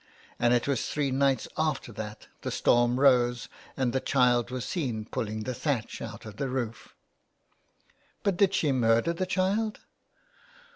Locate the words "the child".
3.93-4.49, 9.13-9.81